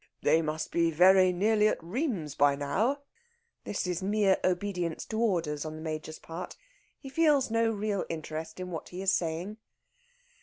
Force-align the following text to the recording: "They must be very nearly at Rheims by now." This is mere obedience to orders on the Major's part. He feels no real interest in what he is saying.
"They 0.23 0.41
must 0.41 0.71
be 0.71 0.89
very 0.89 1.31
nearly 1.31 1.67
at 1.67 1.77
Rheims 1.79 2.33
by 2.33 2.55
now." 2.55 3.01
This 3.65 3.85
is 3.85 4.01
mere 4.01 4.39
obedience 4.43 5.05
to 5.05 5.19
orders 5.21 5.63
on 5.63 5.75
the 5.75 5.81
Major's 5.83 6.17
part. 6.17 6.57
He 6.97 7.07
feels 7.07 7.51
no 7.51 7.69
real 7.69 8.05
interest 8.09 8.59
in 8.59 8.71
what 8.71 8.89
he 8.89 9.03
is 9.03 9.13
saying. 9.13 9.57